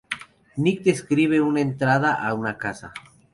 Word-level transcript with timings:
Nick 0.57 0.81
describe 0.81 1.39
una 1.41 1.61
entrada 1.61 2.15
a 2.27 2.33
una 2.33 2.57
casa. 2.57 2.91